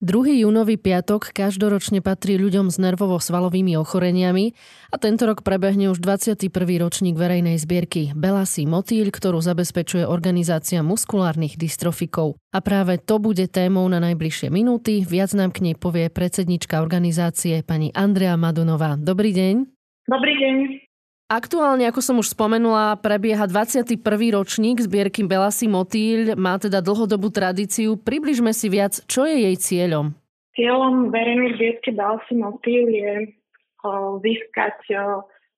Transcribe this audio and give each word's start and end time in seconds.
2. 0.00 0.48
júnový 0.48 0.80
piatok 0.80 1.28
každoročne 1.36 2.00
patrí 2.00 2.40
ľuďom 2.40 2.72
s 2.72 2.80
nervovo-svalovými 2.80 3.76
ochoreniami 3.76 4.56
a 4.88 4.96
tento 4.96 5.28
rok 5.28 5.44
prebehne 5.44 5.92
už 5.92 6.00
21. 6.00 6.48
ročník 6.80 7.20
verejnej 7.20 7.60
zbierky 7.60 8.16
Belasí 8.16 8.64
motýľ, 8.64 9.12
ktorú 9.12 9.44
zabezpečuje 9.44 10.08
organizácia 10.08 10.80
muskulárnych 10.80 11.60
dystrofikov. 11.60 12.40
A 12.48 12.64
práve 12.64 12.96
to 12.96 13.20
bude 13.20 13.44
témou 13.52 13.84
na 13.92 14.00
najbližšie 14.00 14.48
minúty. 14.48 15.04
Viac 15.04 15.36
nám 15.36 15.52
k 15.52 15.68
nej 15.68 15.76
povie 15.76 16.08
predsednička 16.08 16.80
organizácie 16.80 17.60
pani 17.60 17.92
Andrea 17.92 18.40
Madunová. 18.40 18.96
Dobrý 18.96 19.36
deň. 19.36 19.68
Dobrý 20.08 20.32
deň. 20.32 20.89
Aktuálne, 21.30 21.86
ako 21.86 22.02
som 22.02 22.18
už 22.18 22.34
spomenula, 22.34 22.98
prebieha 22.98 23.46
21. 23.46 24.02
ročník 24.34 24.82
zbierky 24.82 25.22
Belasy 25.22 25.70
Motýľ, 25.70 26.34
má 26.34 26.58
teda 26.58 26.82
dlhodobú 26.82 27.30
tradíciu. 27.30 27.94
Približme 27.94 28.50
si 28.50 28.66
viac, 28.66 28.98
čo 29.06 29.22
je 29.30 29.46
jej 29.46 29.54
cieľom? 29.54 30.10
Cieľom 30.58 31.14
verejnej 31.14 31.54
zbierky 31.54 31.94
Belasy 31.94 32.34
Motýľ 32.34 32.86
je 32.90 33.12
získať 34.26 34.82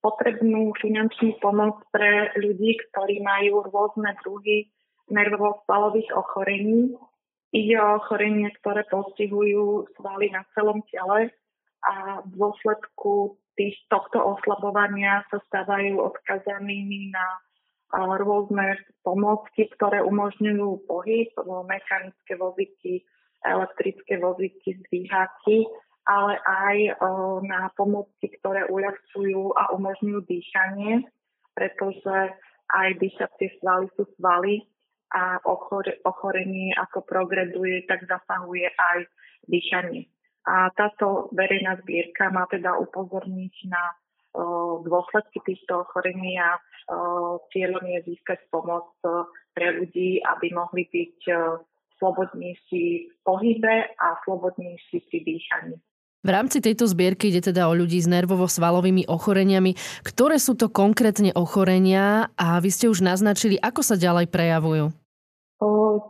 potrebnú 0.05 0.77
finančnú 0.77 1.41
pomoc 1.41 1.81
pre 1.89 2.37
ľudí, 2.37 2.77
ktorí 2.93 3.25
majú 3.25 3.65
rôzne 3.73 4.13
druhy 4.21 4.69
nervovo-svalových 5.09 6.13
ochorení. 6.13 7.01
Ide 7.57 7.81
o 7.81 7.97
ochorenie, 7.97 8.53
ktoré 8.61 8.85
postihujú 8.93 9.89
svaly 9.97 10.37
na 10.37 10.45
celom 10.53 10.85
tele 10.93 11.33
a 11.81 12.21
v 12.21 12.31
dôsledku 12.37 13.41
tých, 13.57 13.77
tohto 13.93 14.21
oslabovania 14.21 15.25
sa 15.29 15.39
stávajú 15.49 16.01
odkazanými 16.01 17.13
na 17.13 17.27
rôzne 17.93 18.81
pomocky, 19.05 19.69
ktoré 19.77 20.01
umožňujú 20.01 20.89
pohyb, 20.89 21.29
mechanické 21.69 22.33
vozíky, 22.41 23.05
elektrické 23.45 24.17
vozíky, 24.17 24.81
zdvíhaky, 24.87 25.69
ale 26.09 26.35
aj 26.43 26.77
na 27.45 27.69
pomocky, 27.77 28.33
ktoré 28.41 28.67
uľahčujú 28.73 29.55
a 29.55 29.77
umožňujú 29.77 30.21
dýchanie, 30.25 31.05
pretože 31.53 32.33
aj 32.73 32.89
dýchacie 32.97 33.61
svaly 33.61 33.87
sú 33.95 34.09
svaly 34.17 34.65
a 35.13 35.37
ochorenie 36.09 36.73
ako 36.81 37.05
progreduje, 37.05 37.85
tak 37.85 38.09
zasahuje 38.09 38.73
aj 38.73 39.05
dýchanie. 39.45 40.09
A 40.43 40.75
táto 40.75 41.31
verejná 41.31 41.79
zbierka 41.87 42.31
má 42.35 42.51
teda 42.51 42.75
upozorniť 42.79 43.55
na 43.71 43.83
dôsledky 44.83 45.39
týchto 45.45 45.85
ochorení 45.87 46.41
a 46.41 46.57
cieľom 47.53 47.85
je 47.85 47.99
získať 48.11 48.49
pomoc 48.49 48.97
pre 49.53 49.69
ľudí, 49.77 50.25
aby 50.25 50.51
mohli 50.57 50.89
byť 50.89 51.19
slobodnejší 52.01 52.85
v 53.13 53.17
pohybe 53.23 53.75
a 53.95 54.09
slobodnejší 54.27 54.99
pri 55.07 55.19
dýchaní. 55.23 55.77
V 56.23 56.31
rámci 56.31 56.63
tejto 56.63 56.87
zbierky 56.87 57.35
ide 57.35 57.43
teda 57.51 57.67
o 57.67 57.75
ľudí 57.75 57.99
s 57.99 58.07
nervovo-svalovými 58.07 59.11
ochoreniami. 59.11 59.75
Ktoré 60.07 60.39
sú 60.39 60.55
to 60.55 60.71
konkrétne 60.71 61.35
ochorenia 61.35 62.31
a 62.39 62.63
vy 62.63 62.71
ste 62.71 62.87
už 62.87 63.03
naznačili, 63.03 63.59
ako 63.59 63.83
sa 63.83 63.99
ďalej 63.99 64.31
prejavujú? 64.31 64.95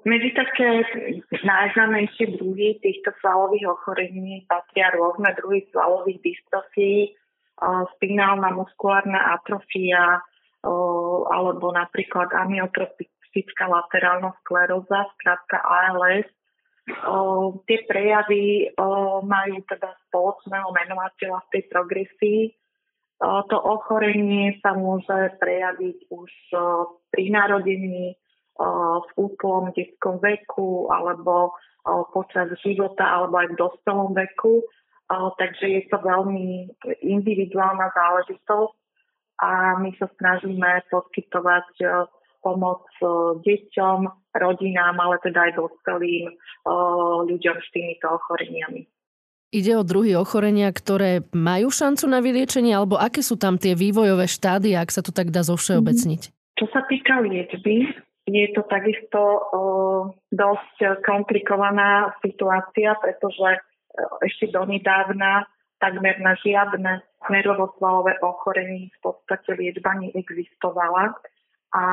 Medzi 0.08 0.32
také 0.32 0.80
najznámejšie 1.44 2.40
druhy 2.40 2.80
týchto 2.80 3.12
svalových 3.20 3.68
ochorení 3.68 4.48
patria 4.48 4.88
rôzne 4.96 5.28
druhy 5.36 5.68
svalových 5.68 6.24
dystrofií, 6.24 7.12
spinálna 7.96 8.48
muskulárna 8.56 9.36
atrofia 9.36 10.24
alebo 11.28 11.68
napríklad 11.68 12.32
amyotrofická 12.32 13.68
laterálna 13.68 14.32
skleróza, 14.40 15.04
skrátka 15.20 15.60
ALS. 15.60 16.24
Tie 17.68 17.78
prejavy 17.84 18.72
majú 19.22 19.56
teda 19.68 19.92
spoločného 20.08 20.72
menovateľa 20.72 21.38
v 21.44 21.50
tej 21.52 21.62
progresii. 21.68 22.40
To 23.22 23.56
ochorenie 23.58 24.58
sa 24.64 24.74
môže 24.74 25.36
prejaviť 25.38 26.08
už 26.10 26.30
pri 27.12 27.24
narodení, 27.30 28.16
v 28.58 29.10
útlom 29.16 29.72
detskom 29.72 30.20
veku 30.20 30.92
alebo 30.92 31.56
počas 32.12 32.52
života 32.60 33.02
alebo 33.02 33.40
aj 33.40 33.48
v 33.52 33.58
dospelom 33.58 34.10
veku. 34.14 34.62
Takže 35.12 35.66
je 35.68 35.82
to 35.92 36.00
veľmi 36.00 36.72
individuálna 37.04 37.92
záležitosť 37.92 38.76
a 39.42 39.76
my 39.76 39.90
sa 40.00 40.08
snažíme 40.16 40.88
poskytovať 40.88 41.68
pomoc 42.42 42.86
deťom, 43.44 43.98
rodinám, 44.34 44.96
ale 44.98 45.20
teda 45.22 45.50
aj 45.50 45.52
dospelým 45.58 46.32
ľuďom 47.28 47.56
s 47.60 47.68
týmito 47.70 48.08
ochoreniami. 48.08 48.88
Ide 49.52 49.76
o 49.76 49.84
druhy 49.84 50.16
ochorenia, 50.16 50.72
ktoré 50.72 51.28
majú 51.36 51.68
šancu 51.68 52.08
na 52.08 52.24
vyliečenie, 52.24 52.72
alebo 52.72 52.96
aké 52.96 53.20
sú 53.20 53.36
tam 53.36 53.60
tie 53.60 53.76
vývojové 53.76 54.24
štády, 54.24 54.72
ak 54.72 54.88
sa 54.88 55.04
to 55.04 55.12
tak 55.12 55.28
dá 55.28 55.44
zovšeobecniť? 55.44 56.32
Čo 56.56 56.66
sa 56.72 56.80
týka 56.88 57.20
liečby, 57.20 57.84
je 58.26 58.46
to 58.54 58.62
takisto 58.70 59.20
dosť 60.30 61.02
komplikovaná 61.02 62.14
situácia, 62.22 62.94
pretože 63.02 63.58
ešte 64.22 64.54
donedávna 64.54 65.44
takmer 65.82 66.16
na 66.22 66.38
žiadne 66.38 67.02
nervovosvalové 67.26 68.22
ochorenie 68.22 68.94
v 68.94 68.98
podstate 69.02 69.58
liečba 69.58 69.98
neexistovala. 69.98 71.18
A 71.72 71.84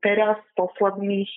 teraz 0.00 0.40
v 0.40 0.52
posledných 0.56 1.32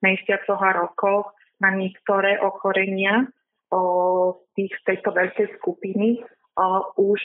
mesiacoch 0.00 0.60
a 0.62 0.72
rokoch 0.72 1.36
na 1.60 1.76
niektoré 1.76 2.40
ochorenia 2.40 3.28
z, 3.68 3.78
tých, 4.56 4.74
tejto 4.88 5.12
veľkej 5.12 5.60
skupiny 5.60 6.24
už 6.96 7.20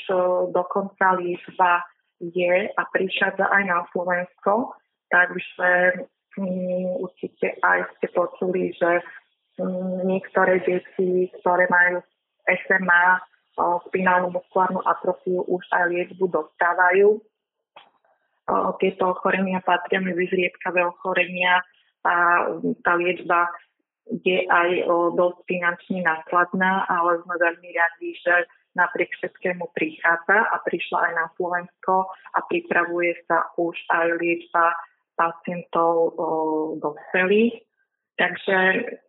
dokonca 0.52 1.16
liečba 1.20 1.88
je 2.20 2.72
a 2.74 2.82
prichádza 2.92 3.46
aj 3.48 3.64
na 3.64 3.86
Slovensko 3.94 4.74
Takže 5.08 5.72
um, 6.38 7.08
určite 7.08 7.56
aj 7.64 7.88
ste 7.98 8.08
počuli, 8.12 8.76
že 8.76 9.02
um, 9.60 10.04
niektoré 10.04 10.60
deti, 10.64 11.32
ktoré 11.40 11.68
majú 11.72 12.04
SMA, 12.48 13.06
spinálnu 13.90 14.30
muskulárnu 14.30 14.86
atrofiu, 14.86 15.42
už 15.50 15.66
aj 15.74 15.90
liečbu 15.90 16.30
dostávajú. 16.30 17.18
Tieto 18.80 19.04
ochorenia 19.12 19.60
patria 19.66 20.00
medzi 20.00 20.30
zriedkavé 20.32 20.86
ochorenia 20.86 21.60
a 22.06 22.48
tá 22.86 22.96
liečba 22.96 23.52
je 24.24 24.48
aj 24.48 24.88
dosť 25.20 25.40
finančne 25.52 26.00
nákladná, 26.06 26.88
ale 26.88 27.20
sme 27.28 27.36
veľmi 27.36 27.70
radi, 27.76 28.10
že 28.24 28.48
napriek 28.78 29.12
všetkému 29.20 29.68
prichádza 29.76 30.48
a 30.48 30.56
prišla 30.64 31.12
aj 31.12 31.14
na 31.18 31.26
Slovensko 31.36 32.08
a 32.08 32.40
pripravuje 32.48 33.20
sa 33.28 33.52
už 33.60 33.76
aj 33.92 34.16
liečba 34.22 34.72
pacientov 35.18 36.14
dospelých. 36.80 37.66
Takže 38.18 38.58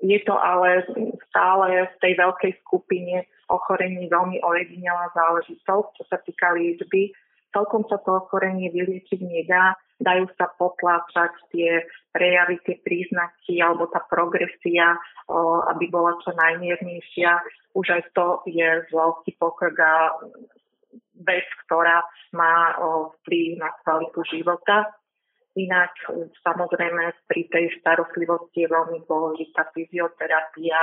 je 0.05 0.19
to 0.25 0.37
ale 0.37 0.85
stále 1.33 1.89
v 1.89 1.95
tej 2.01 2.13
veľkej 2.17 2.53
skupine 2.65 3.25
ochorení 3.49 4.05
veľmi 4.05 4.41
ojedinelá 4.45 5.09
záležitosť, 5.17 5.89
čo 5.97 6.05
sa 6.13 6.21
týka 6.21 6.53
liečby. 6.53 7.17
Celkom 7.49 7.89
sa 7.89 7.97
to 8.05 8.21
ochorenie 8.21 8.69
vyliečiť 8.69 9.25
nedá, 9.25 9.73
dajú 9.97 10.29
sa 10.37 10.53
potláčať 10.61 11.33
tie 11.49 11.81
prejavy, 12.13 12.61
tie 12.69 12.77
príznaky 12.85 13.65
alebo 13.65 13.89
tá 13.89 14.05
progresia, 14.05 15.01
aby 15.73 15.89
bola 15.89 16.13
čo 16.21 16.37
najmiernejšia. 16.37 17.41
Už 17.73 17.89
aj 17.89 18.13
to 18.13 18.45
je 18.45 18.85
veľký 18.93 19.41
pokrok 19.41 19.81
a 19.81 20.13
vec, 21.25 21.49
ktorá 21.65 22.05
má 22.37 22.77
vplyv 23.25 23.57
na 23.57 23.73
kvalitu 23.81 24.21
života. 24.29 24.93
Inak 25.57 25.95
samozrejme 26.45 27.15
pri 27.25 27.43
tej 27.49 27.73
starostlivosti 27.81 28.67
je 28.67 28.73
veľmi 28.73 29.07
dôležitá 29.09 29.73
fyzioterapia 29.73 30.77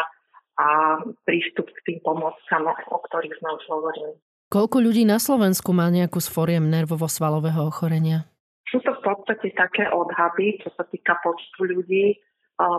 a 0.55 0.99
prístup 1.27 1.67
k 1.67 1.79
tým 1.85 1.99
pomockám, 2.01 2.65
o 2.69 2.97
ktorých 3.05 3.35
sme 3.43 3.49
už 3.59 3.63
hovorili. 3.69 4.15
Koľko 4.49 4.77
ľudí 4.79 5.03
na 5.03 5.19
Slovensku 5.19 5.75
má 5.75 5.91
nejakú 5.91 6.23
z 6.23 6.31
foriem 6.31 6.69
nervovo-svalového 6.71 7.65
ochorenia? 7.67 8.29
Sú 8.71 8.79
to 8.81 8.95
v 8.97 9.01
podstate 9.03 9.51
také 9.53 9.87
odhady, 9.91 10.59
čo 10.63 10.71
sa 10.75 10.83
týka 10.87 11.19
počtu 11.21 11.75
ľudí, 11.75 12.19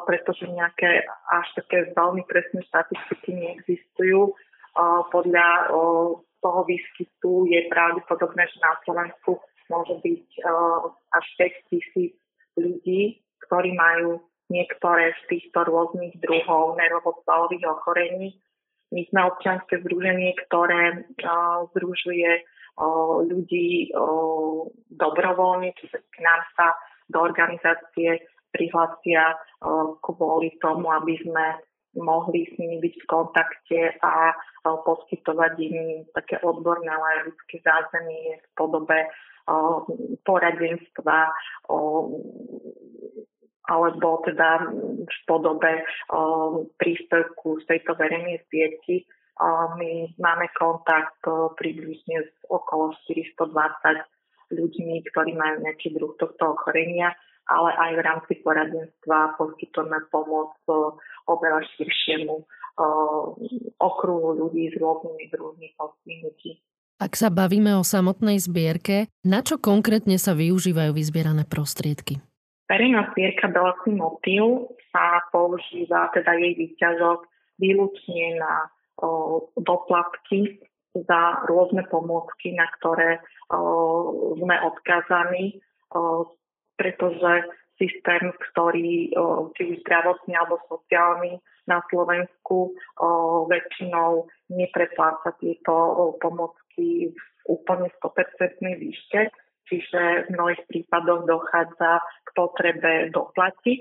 pretože 0.08 0.48
nejaké 0.48 1.04
až 1.32 1.46
také 1.56 1.92
veľmi 1.92 2.24
presné 2.24 2.64
štatistiky 2.64 3.30
neexistujú. 3.34 4.32
Podľa 5.12 5.48
toho 6.40 6.60
výskytu 6.68 7.48
je 7.48 7.60
pravdepodobné, 7.68 8.44
že 8.48 8.58
na 8.60 8.72
Slovensku 8.84 9.40
môže 9.68 9.98
byť 10.00 10.26
až 11.16 11.26
6 11.40 11.72
tisíc 11.72 12.12
ľudí, 12.60 13.24
ktorí 13.48 13.72
majú 13.72 14.20
niektoré 14.52 15.16
z 15.24 15.36
týchto 15.36 15.66
rôznych 15.66 16.14
druhov 16.22 16.78
nervovosvalových 16.78 17.66
ochorení. 17.66 18.38
My 18.94 19.02
sme 19.10 19.26
občianske 19.34 19.82
združenie, 19.82 20.38
ktoré 20.46 21.02
uh, 21.02 21.66
združuje 21.74 22.30
uh, 22.38 23.26
ľudí 23.26 23.90
uh, 23.90 24.70
dobrovoľne, 24.94 25.74
čiže 25.74 25.98
k 25.98 26.16
nám 26.22 26.40
sa 26.54 26.78
do 27.10 27.22
organizácie 27.22 28.22
prihlásia 28.50 29.36
kvôli 30.00 30.56
tomu, 30.58 30.88
aby 30.90 31.20
sme 31.22 31.60
mohli 31.96 32.44
s 32.48 32.52
nimi 32.60 32.80
byť 32.80 32.94
v 33.04 33.08
kontakte 33.08 33.80
a 34.04 34.32
poskytovať 34.64 35.52
im 35.60 35.76
také 36.12 36.40
odborné, 36.44 36.92
ľudské 37.24 37.60
zázemie 37.64 38.40
v 38.40 38.48
podobe 38.56 39.08
poradenstva 40.26 41.18
alebo 43.66 44.08
teda 44.22 44.50
v 45.06 45.16
podobe 45.26 45.82
príspevku 46.78 47.62
z 47.62 47.64
tejto 47.66 47.98
verejnej 47.98 48.42
zbierky. 48.46 49.06
My 49.76 50.10
máme 50.18 50.46
kontakt 50.54 51.18
približne 51.58 52.26
s 52.26 52.32
okolo 52.46 52.94
420 53.10 54.54
ľuďmi, 54.54 54.96
ktorí 55.10 55.34
majú 55.34 55.66
nejaký 55.66 55.94
druh 55.98 56.14
tohto 56.14 56.54
ochorenia 56.54 57.10
ale 57.46 57.70
aj 57.78 57.90
v 57.94 58.02
rámci 58.02 58.32
poradenstva 58.42 59.38
poskytujeme 59.38 60.10
pomoc 60.10 60.58
oveľa 61.30 61.62
širšiemu 61.78 62.42
okruhu 63.78 64.28
ľudí 64.34 64.74
s 64.74 64.76
rôznymi 64.76 65.24
druhmi 65.30 65.68
postihnutí. 65.78 66.58
Ak 66.96 67.12
sa 67.12 67.28
bavíme 67.28 67.76
o 67.76 67.84
samotnej 67.84 68.40
zbierke, 68.40 69.12
na 69.20 69.44
čo 69.44 69.60
konkrétne 69.60 70.16
sa 70.16 70.32
využívajú 70.32 70.96
vyzbierané 70.96 71.44
prostriedky? 71.44 72.24
Verejná 72.72 73.12
zbierka 73.12 73.52
Belasý 73.52 73.92
motív 73.92 74.72
sa 74.88 75.20
používa, 75.28 76.08
teda 76.16 76.32
jej 76.40 76.56
výťažok, 76.56 77.28
výlučne 77.60 78.40
na 78.40 78.72
o, 78.96 79.44
doplatky 79.60 80.56
za 80.96 81.44
rôzne 81.44 81.84
pomôcky, 81.92 82.56
na 82.56 82.64
ktoré 82.80 83.20
o, 83.52 84.32
sme 84.40 84.56
odkázaní 84.64 85.60
o, 85.92 86.32
pretože 86.80 87.44
systém, 87.76 88.32
ktorý 88.40 89.12
či 89.52 89.62
už 89.68 89.84
zdravotný 89.84 90.32
alebo 90.32 90.56
sociálny 90.64 91.36
na 91.68 91.84
Slovensku 91.92 92.72
väčšinou 93.52 94.24
neprepláca 94.48 95.36
tieto 95.36 96.16
pomocky 96.16 96.65
v 96.78 97.22
úplne 97.46 97.88
100% 98.02 98.60
výške, 98.60 99.20
čiže 99.66 100.00
v 100.26 100.32
mnohých 100.34 100.62
prípadoch 100.68 101.26
dochádza 101.26 102.02
k 102.02 102.28
potrebe 102.34 102.92
doplatiť 103.10 103.80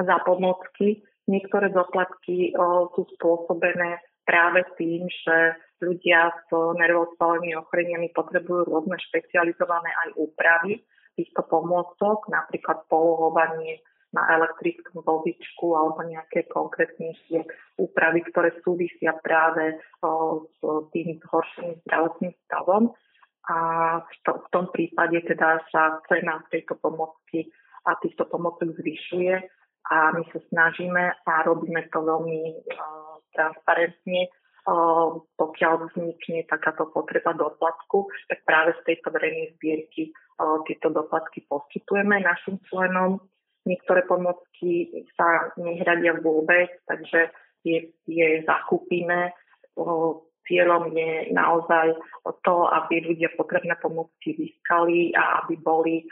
za 0.00 0.16
pomocky. 0.24 1.02
Niektoré 1.28 1.68
doplatky 1.68 2.56
sú 2.96 3.02
spôsobené 3.18 4.00
práve 4.24 4.64
tým, 4.80 5.04
že 5.08 5.36
ľudia 5.84 6.32
s 6.32 6.48
nervosvalnými 6.52 7.54
ochoreniami 7.60 8.08
potrebujú 8.16 8.68
rôzne 8.68 8.96
špecializované 9.08 9.88
aj 10.08 10.08
úpravy 10.16 10.80
týchto 11.16 11.42
pomôcok, 11.50 12.30
napríklad 12.30 12.86
polohovanie 12.86 13.82
na 14.12 14.24
elektrickom 14.40 15.04
vozičku 15.04 15.76
alebo 15.76 16.00
nejaké 16.08 16.48
konkrétnejšie 16.48 17.44
úpravy, 17.76 18.24
ktoré 18.32 18.56
súvisia 18.64 19.12
práve 19.20 19.76
s 20.48 20.58
tým 20.96 21.20
zhoršeným 21.28 21.76
zdravotným 21.84 22.32
stavom. 22.48 22.96
A 23.48 23.58
v, 24.04 24.12
to, 24.24 24.32
v 24.44 24.48
tom 24.52 24.66
prípade 24.72 25.20
teda 25.24 25.60
sa 25.72 26.00
cena 26.08 26.40
tejto 26.52 26.76
pomocky 26.80 27.48
a 27.88 27.96
týchto 28.00 28.28
pomocok 28.28 28.76
zvyšuje 28.76 29.34
a 29.88 29.96
my 30.12 30.24
sa 30.28 30.40
snažíme 30.52 31.04
a 31.24 31.32
robíme 31.48 31.80
to 31.88 31.98
veľmi 32.04 32.60
transparentne 33.32 34.28
pokiaľ 35.40 35.88
vznikne 35.88 36.44
takáto 36.44 36.92
potreba 36.92 37.32
doplatku, 37.32 38.04
tak 38.28 38.44
práve 38.44 38.76
z 38.82 38.92
tejto 38.92 39.08
verejnej 39.16 39.56
zbierky 39.56 40.12
tieto 40.68 40.92
doplatky 40.92 41.48
poskytujeme 41.48 42.20
našim 42.20 42.60
členom. 42.68 43.16
Niektoré 43.68 44.08
pomocky 44.08 44.88
sa 45.12 45.52
nehradia 45.60 46.16
vôbec, 46.16 46.72
takže 46.88 47.28
je, 47.68 47.92
je 48.08 48.28
zakúpime. 48.48 49.36
Cieľom 50.48 50.88
je 50.96 51.28
naozaj 51.36 51.92
to, 52.40 52.56
aby 52.72 53.04
ľudia 53.04 53.28
potrebné 53.36 53.76
pomocky 53.76 54.32
získali 54.32 55.12
a 55.12 55.44
aby 55.44 55.60
boli 55.60 56.08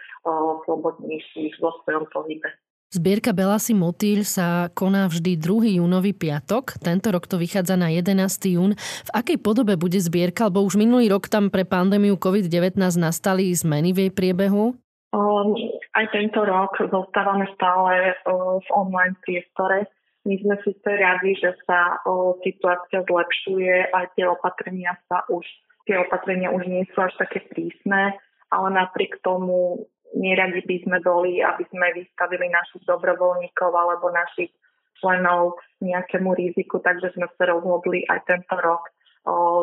slobodnejší 0.69 1.57
vo 1.57 1.73
svojom 1.81 2.05
pohybe. 2.13 2.53
Zbierka 2.87 3.35
Belasy 3.35 3.75
Motýl 3.75 4.23
sa 4.23 4.71
koná 4.71 5.11
vždy 5.11 5.35
2. 5.41 5.83
júnový 5.83 6.15
piatok. 6.15 6.79
Tento 6.79 7.11
rok 7.11 7.27
to 7.27 7.35
vychádza 7.35 7.75
na 7.75 7.91
11. 7.91 8.55
jún. 8.55 8.79
V 8.79 9.11
akej 9.11 9.43
podobe 9.43 9.75
bude 9.75 9.99
zbierka? 9.99 10.47
Lebo 10.47 10.63
už 10.63 10.79
minulý 10.79 11.11
rok 11.11 11.27
tam 11.27 11.51
pre 11.51 11.67
pandémiu 11.67 12.15
COVID-19 12.15 12.79
nastali 13.01 13.51
zmeny 13.51 13.91
v 13.91 14.07
jej 14.07 14.13
priebehu? 14.15 14.79
Um, 15.15 15.55
aj 15.95 16.11
tento 16.11 16.43
rok 16.43 16.75
zostávame 16.91 17.47
stále 17.55 18.15
uh, 18.27 18.59
v 18.59 18.69
online 18.75 19.15
priestore. 19.23 19.87
My 20.27 20.35
sme 20.43 20.59
síce 20.67 20.91
radi, 20.91 21.39
že 21.39 21.55
sa 21.63 22.03
uh, 22.03 22.35
situácia 22.43 23.07
zlepšuje, 23.07 23.95
aj 23.95 24.07
tie 24.19 24.27
opatrenia 24.27 24.99
sa 25.07 25.23
už, 25.31 25.47
tie 25.87 26.03
opatrenia 26.03 26.51
už 26.51 26.67
nie 26.67 26.83
sú 26.91 26.99
až 27.07 27.15
také 27.23 27.47
prísne, 27.47 28.19
ale 28.51 28.69
napriek 28.75 29.23
tomu 29.23 29.87
neradi 30.15 30.63
by 30.67 30.77
sme 30.83 30.99
boli, 31.03 31.39
aby 31.43 31.63
sme 31.71 31.95
vystavili 31.95 32.51
našich 32.51 32.83
dobrovoľníkov 32.87 33.71
alebo 33.71 34.11
našich 34.11 34.51
členov 34.99 35.61
nejakému 35.85 36.33
riziku, 36.35 36.81
takže 36.81 37.13
sme 37.15 37.29
sa 37.37 37.53
rozhodli 37.53 38.03
aj 38.09 38.25
tento 38.27 38.57
rok 38.59 38.89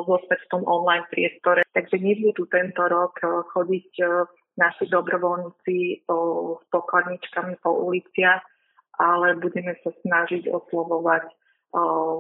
zostať 0.08 0.40
v 0.44 0.52
tom 0.52 0.64
online 0.68 1.08
priestore. 1.08 1.64
Takže 1.72 1.96
nebudú 2.00 2.44
tento 2.52 2.84
rok 2.84 3.16
chodiť 3.56 3.90
naši 4.60 4.86
dobrovoľníci 4.92 6.06
s 6.06 6.64
pokladničkami 6.70 7.58
po 7.64 7.72
uliciach, 7.88 8.44
ale 9.00 9.40
budeme 9.40 9.74
sa 9.82 9.96
snažiť 10.04 10.52
oslovovať 10.52 11.26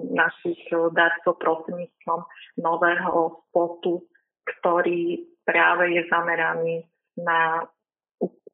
našich 0.09 0.61
darcov 0.97 1.37
prostredníctvom 1.37 2.19
nového 2.63 3.43
spotu, 3.51 4.07
ktorý 4.47 5.27
práve 5.45 5.99
je 5.99 6.01
zameraný 6.09 6.87
na 7.19 7.67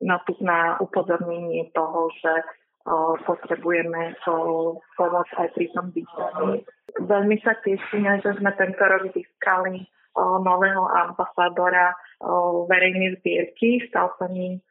na, 0.02 0.18
na 0.40 0.60
upozornenie 0.80 1.72
toho, 1.76 2.10
že 2.24 2.34
potrebujeme 3.28 4.16
pomoc 4.98 5.28
aj 5.38 5.48
pri 5.54 5.68
tom 5.76 5.92
bývaní. 5.92 6.64
Veľmi 6.98 7.38
sa 7.46 7.54
tešíme, 7.62 8.24
že 8.26 8.34
sme 8.42 8.52
tento 8.58 8.82
rok 8.82 9.12
získali 9.14 9.86
o, 10.18 10.42
nového 10.42 10.84
ambasádora 10.90 11.94
o, 12.22 12.66
verejnej 12.66 13.20
zbierky. 13.22 13.86
Stal 13.90 14.10
sa 14.18 14.26
ním 14.32 14.64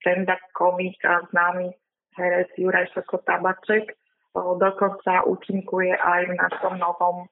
stand-up 0.00 0.40
komik 0.56 0.96
a 1.04 1.20
známy 1.34 1.74
herec 2.16 2.48
Juraj 2.56 2.92
Šoko 2.94 3.20
Tabaček. 3.26 3.92
O, 4.36 4.54
dokonca 4.56 5.26
účinkuje 5.26 5.96
aj 5.96 6.20
v 6.30 6.38
našom 6.38 6.74
novom 6.78 7.28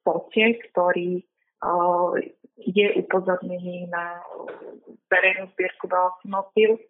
spote, 0.00 0.58
ktorý 0.70 1.20
je 2.56 2.86
upozornení 3.04 3.84
na 3.92 4.24
verejnú 5.12 5.52
zbierku 5.52 5.92
Velocimobil. 5.92 6.80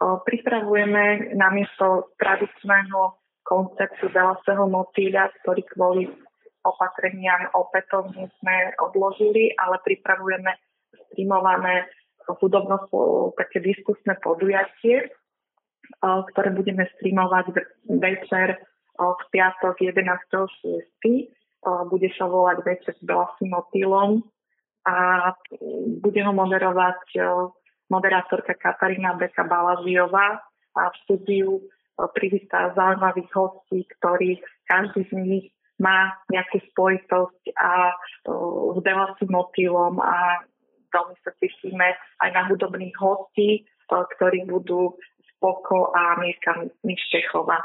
Pripravujeme 0.00 1.36
namiesto 1.36 2.16
tradičného 2.16 3.17
konceptu 3.48 4.12
Velasého 4.12 4.68
motýľa, 4.68 5.32
ktorý 5.40 5.64
kvôli 5.72 6.04
opatreniam 6.68 7.48
opätovne 7.56 8.28
sme 8.38 8.76
odložili, 8.76 9.56
ale 9.56 9.80
pripravujeme 9.80 10.52
streamované 11.08 11.88
hudobno 12.28 12.76
také 13.40 13.64
diskusné 13.64 14.20
podujatie, 14.20 15.08
ktoré 16.04 16.52
budeme 16.52 16.84
streamovať 17.00 17.56
večer 17.88 18.60
v 18.98 19.22
piatok 19.32 19.80
11.6 19.80 21.32
bude 21.88 22.08
sa 22.14 22.26
volať 22.28 22.62
Večer 22.62 22.94
s 22.94 23.02
Belasým 23.02 23.50
motýlom 23.50 24.22
a 24.86 24.94
bude 25.98 26.20
ho 26.22 26.32
moderovať 26.32 27.18
moderátorka 27.90 28.54
Katarína 28.54 29.18
Beka 29.18 29.42
Balaziová 29.42 30.38
a 30.78 30.82
v 30.92 30.98
štúdiu 31.04 31.62
privítá 32.14 32.70
zaujímavých 32.78 33.30
hostí, 33.34 33.82
ktorí 33.98 34.38
každý 34.70 35.02
z 35.10 35.12
nich 35.18 35.46
má 35.78 36.14
nejakú 36.30 36.58
spojitosť 36.74 37.42
a 37.58 37.94
s 38.74 38.78
Belasým 38.82 39.30
motýlom 39.30 40.02
a 40.02 40.42
veľmi 40.90 41.14
sa 41.22 41.30
tešíme 41.38 41.86
aj 42.22 42.30
na 42.34 42.42
hudobných 42.50 42.94
hostí, 42.98 43.66
ktorí 43.90 44.46
budú 44.50 44.94
Spoko 45.38 45.94
a 45.94 46.18
Mirka 46.18 46.66
Mištechová. 46.82 47.62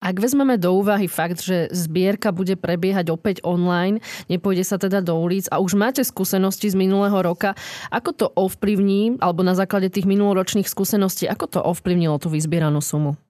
Ak 0.00 0.16
vezmeme 0.16 0.56
do 0.56 0.72
úvahy 0.80 1.12
fakt, 1.12 1.44
že 1.44 1.68
zbierka 1.68 2.32
bude 2.32 2.56
prebiehať 2.56 3.12
opäť 3.12 3.44
online, 3.44 4.00
nepôjde 4.32 4.64
sa 4.64 4.80
teda 4.80 5.04
do 5.04 5.12
ulic 5.12 5.44
a 5.52 5.60
už 5.60 5.76
máte 5.76 6.00
skúsenosti 6.00 6.72
z 6.72 6.78
minulého 6.78 7.20
roka, 7.20 7.52
ako 7.92 8.10
to 8.16 8.26
ovplyvní, 8.32 9.20
alebo 9.20 9.44
na 9.44 9.52
základe 9.52 9.92
tých 9.92 10.08
minuloročných 10.08 10.64
skúseností, 10.64 11.28
ako 11.28 11.44
to 11.52 11.60
ovplyvnilo 11.60 12.16
tú 12.16 12.32
vyzbieranú 12.32 12.80
sumu? 12.80 13.20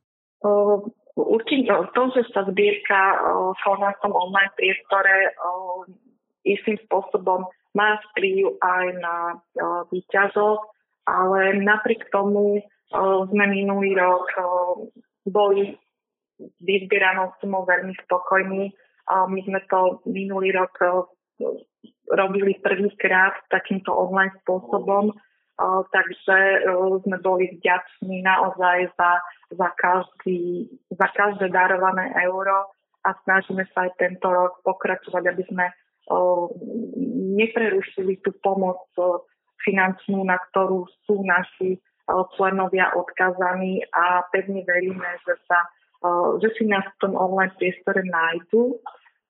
Určite 1.16 1.72
to, 1.92 2.02
že 2.16 2.22
sa 2.32 2.48
zbierka 2.48 3.00
v 3.52 4.00
tom 4.00 4.12
online 4.12 4.52
priestore 4.56 5.34
istým 6.44 6.80
spôsobom 6.88 7.44
má 7.76 8.00
vplyv 8.10 8.56
aj 8.58 8.86
na 8.98 9.16
výťazov, 9.92 10.64
ale 11.06 11.60
napriek 11.60 12.08
tomu 12.10 12.64
sme 13.30 13.44
minulý 13.46 13.94
rok 13.94 14.26
boli 15.28 15.78
vyzbieranou 16.64 17.36
sumou 17.38 17.68
veľmi 17.68 17.94
spokojní. 18.08 18.72
My 19.10 19.40
sme 19.44 19.60
to 19.68 20.00
minulý 20.08 20.56
rok 20.56 20.74
robili 22.10 22.58
prvýkrát 22.58 23.38
takýmto 23.52 23.94
online 23.94 24.34
spôsobom, 24.42 25.14
takže 25.92 26.64
sme 27.04 27.16
boli 27.20 27.60
vďační 27.60 28.24
naozaj 28.24 28.88
za, 28.96 29.12
za, 29.52 29.68
každý, 29.76 30.72
za 30.88 31.08
každé 31.12 31.52
darované 31.52 32.12
euro 32.24 32.72
a 33.04 33.10
snažíme 33.24 33.64
sa 33.72 33.88
aj 33.88 33.92
tento 34.00 34.28
rok 34.28 34.64
pokračovať, 34.64 35.24
aby 35.28 35.42
sme 35.52 35.66
neprerušili 37.36 38.18
tú 38.24 38.32
pomoc 38.40 38.88
finančnú, 39.60 40.24
na 40.24 40.40
ktorú 40.50 40.88
sú 41.04 41.20
naši 41.22 41.76
členovia 42.36 42.90
odkazaní 42.96 43.84
a 43.94 44.24
pevne 44.34 44.66
veríme, 44.66 45.08
že, 45.22 45.34
sa, 45.46 45.60
že 46.42 46.48
si 46.58 46.66
nás 46.66 46.82
v 46.96 46.98
tom 46.98 47.12
online 47.14 47.54
priestore 47.60 48.02
nájdu 48.02 48.80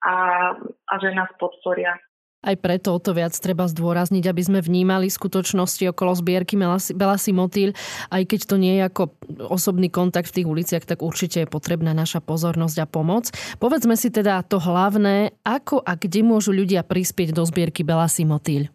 a, 0.06 0.16
a 0.64 0.94
že 1.02 1.12
nás 1.12 1.28
podporia. 1.36 1.98
Aj 2.40 2.56
preto 2.56 2.96
o 2.96 2.98
to 2.98 3.12
viac 3.12 3.36
treba 3.36 3.68
zdôrazniť, 3.68 4.24
aby 4.24 4.40
sme 4.40 4.58
vnímali 4.64 5.12
skutočnosti 5.12 5.92
okolo 5.92 6.16
zbierky 6.16 6.56
Belasy 6.96 7.36
Motýl. 7.36 7.76
Aj 8.08 8.24
keď 8.24 8.40
to 8.48 8.56
nie 8.56 8.80
je 8.80 8.88
ako 8.88 9.12
osobný 9.52 9.92
kontakt 9.92 10.32
v 10.32 10.40
tých 10.40 10.48
uliciach, 10.48 10.88
tak 10.88 11.04
určite 11.04 11.44
je 11.44 11.52
potrebná 11.52 11.92
naša 11.92 12.24
pozornosť 12.24 12.76
a 12.80 12.86
pomoc. 12.88 13.28
Povedzme 13.60 13.92
si 13.92 14.08
teda 14.08 14.40
to 14.40 14.56
hlavné, 14.56 15.36
ako 15.44 15.84
a 15.84 16.00
kde 16.00 16.24
môžu 16.24 16.56
ľudia 16.56 16.80
prispieť 16.80 17.36
do 17.36 17.44
zbierky 17.44 17.84
Belasy 17.84 18.24
Motýl. 18.24 18.72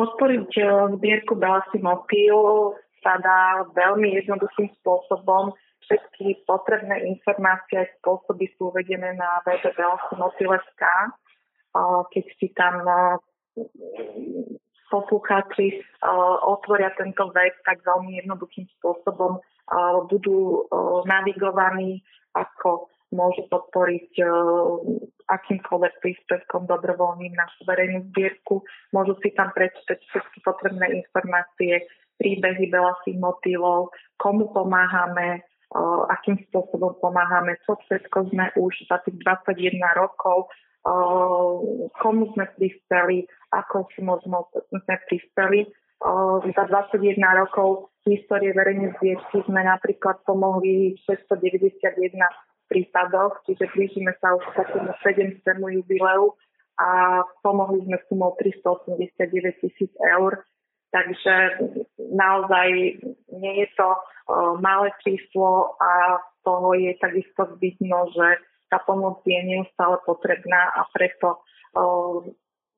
Podporiť 0.00 0.50
eh, 0.56 0.68
zbierku 0.96 1.36
Belasy 1.36 1.76
Motýl 1.84 2.72
sa 3.04 3.20
dá 3.20 3.68
veľmi 3.76 4.16
jednoduchým 4.24 4.72
spôsobom. 4.80 5.52
Všetky 5.84 6.48
potrebné 6.48 7.12
informácie 7.12 7.84
a 7.84 7.86
spôsoby 8.00 8.48
sú 8.56 8.72
uvedené 8.72 9.20
na 9.20 9.44
Belasy 9.44 9.68
keď 12.12 12.24
si 12.40 12.48
tam 12.56 12.80
poslucháči 14.86 15.82
otvoria 16.46 16.94
tento 16.94 17.28
web, 17.34 17.54
tak 17.66 17.82
veľmi 17.82 18.22
jednoduchým 18.22 18.70
spôsobom 18.78 19.42
budú 20.06 20.64
navigovaní, 21.04 22.00
ako 22.38 22.86
môžu 23.14 23.46
podporiť 23.50 24.18
akýmkoľvek 25.26 25.94
príspevkom 26.02 26.70
dobrovoľným 26.70 27.34
na 27.34 27.46
verejnú 27.66 28.06
zbierku. 28.14 28.62
Môžu 28.94 29.18
si 29.22 29.34
tam 29.34 29.50
prečítať 29.54 29.98
všetky 29.98 30.38
potrebné 30.46 31.02
informácie, 31.02 31.82
príbehy 32.22 32.70
veľa 32.70 32.94
motívov, 33.18 33.90
komu 34.22 34.54
pomáhame, 34.54 35.42
akým 36.14 36.38
spôsobom 36.46 36.94
pomáhame, 37.02 37.58
čo 37.66 37.74
všetko 37.74 38.30
sme 38.30 38.54
už 38.54 38.86
za 38.86 39.02
tých 39.02 39.18
21 39.20 39.82
rokov 39.98 40.46
komu 41.98 42.30
sme 42.34 42.46
prispeli, 42.54 43.26
ako 43.50 43.90
možno 44.06 44.46
sme 44.70 44.94
prispeli. 45.10 45.66
Za 46.54 46.64
21 46.68 47.18
rokov 47.18 47.90
histórie 48.06 48.54
verejnej 48.54 48.94
zbierky 49.00 49.42
sme 49.48 49.64
napríklad 49.66 50.22
pomohli 50.22 50.94
691 51.08 52.14
prípadoch, 52.70 53.42
čiže 53.46 53.66
blížime 53.74 54.14
sa 54.22 54.36
už 54.36 54.44
k 54.52 54.58
takému 54.62 54.92
7. 55.02 55.42
jubileu 55.80 56.36
a 56.76 57.22
pomohli 57.40 57.82
sme 57.88 57.98
sumou 58.06 58.36
389 58.38 59.62
tisíc 59.64 59.90
eur. 59.98 60.44
Takže 60.92 61.34
naozaj 62.14 62.68
nie 63.32 63.54
je 63.64 63.68
to 63.74 63.90
malé 64.62 64.92
číslo 65.02 65.74
a 65.82 66.22
toho 66.46 66.76
je 66.78 66.94
takisto 67.02 67.58
vidno, 67.58 68.06
že 68.14 68.38
tá 68.70 68.82
pomoc 68.82 69.22
je 69.26 69.38
neustále 69.42 69.96
potrebná 70.02 70.74
a 70.74 70.86
preto 70.90 71.42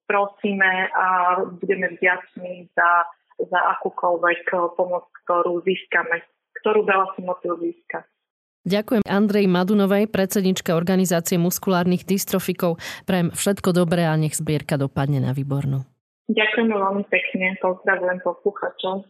prosíme 0.09 0.89
a 0.93 1.07
budeme 1.61 1.95
vďační 1.97 2.73
za, 2.73 3.07
za 3.39 3.61
akúkoľvek 3.79 4.49
pomoc, 4.75 5.07
ktorú 5.25 5.61
získame, 5.63 6.25
ktorú 6.65 6.85
veľa 6.89 7.07
si 7.15 7.21
motil 7.23 7.55
získať. 7.61 8.05
Ďakujem 8.69 9.07
Andrej 9.09 9.49
Madunovej, 9.49 10.13
predsedničke 10.13 10.77
organizácie 10.77 11.41
muskulárnych 11.41 12.05
dystrofikov. 12.05 12.77
Prajem 13.09 13.33
všetko 13.33 13.73
dobré 13.73 14.05
a 14.05 14.13
nech 14.19 14.37
zbierka 14.37 14.77
dopadne 14.77 15.25
na 15.25 15.33
výbornú. 15.33 15.89
Ďakujem 16.29 16.69
veľmi 16.69 17.05
pekne, 17.09 17.57
pozdravujem 17.65 18.21
posluchačov. 18.21 19.09